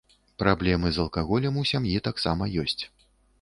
[0.43, 2.83] Праблемы з алкаголем у сям'і таксама ёсць.